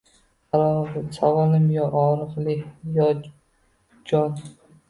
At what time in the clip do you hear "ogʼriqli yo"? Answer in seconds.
2.01-3.07